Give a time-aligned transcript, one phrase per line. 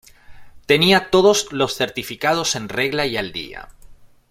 [0.65, 3.67] Tenía todos los certificados en regla y al día.